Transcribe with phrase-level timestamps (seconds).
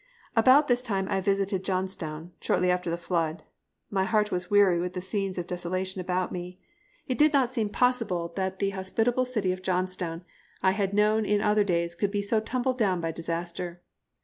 [0.35, 3.43] About this time I visited Johnstown, shortly after the flood.
[3.91, 6.59] My heart was weary with the scenes of desolation about me.
[7.05, 10.25] It did not seem possible that the hospitable city of Johnstown
[10.63, 13.83] I had known in other days could be so tumbled down by disaster.